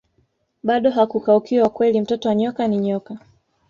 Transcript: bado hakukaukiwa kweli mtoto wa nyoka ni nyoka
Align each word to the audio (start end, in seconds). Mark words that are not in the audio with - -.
bado 0.63 0.91
hakukaukiwa 0.91 1.69
kweli 1.69 2.01
mtoto 2.01 2.29
wa 2.29 2.35
nyoka 2.35 2.67
ni 2.67 2.77
nyoka 2.77 3.19